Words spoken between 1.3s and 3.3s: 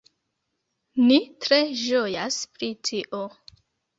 tre ĝojas pri tio